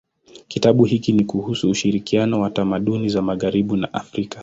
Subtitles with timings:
[0.47, 4.39] Kitabu hiki ni kuhusu ushirikiano wa tamaduni za magharibi na Afrika.